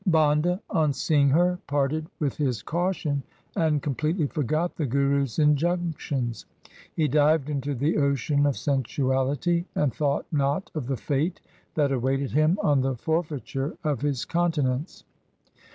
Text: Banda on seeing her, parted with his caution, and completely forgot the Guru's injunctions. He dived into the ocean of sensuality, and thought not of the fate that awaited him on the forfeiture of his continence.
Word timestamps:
Banda 0.07 0.59
on 0.71 0.93
seeing 0.93 1.29
her, 1.29 1.59
parted 1.67 2.07
with 2.17 2.35
his 2.35 2.63
caution, 2.63 3.21
and 3.55 3.83
completely 3.83 4.25
forgot 4.25 4.75
the 4.75 4.87
Guru's 4.87 5.37
injunctions. 5.37 6.47
He 6.95 7.07
dived 7.07 7.51
into 7.51 7.75
the 7.75 7.99
ocean 7.99 8.47
of 8.47 8.57
sensuality, 8.57 9.65
and 9.75 9.93
thought 9.93 10.25
not 10.31 10.71
of 10.73 10.87
the 10.87 10.97
fate 10.97 11.39
that 11.75 11.91
awaited 11.91 12.31
him 12.31 12.57
on 12.63 12.81
the 12.81 12.95
forfeiture 12.95 13.77
of 13.83 14.01
his 14.01 14.25
continence. 14.25 15.03